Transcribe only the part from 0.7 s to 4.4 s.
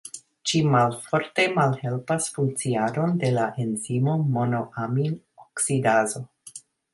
malforte malhelpas funkciadon de la enzimo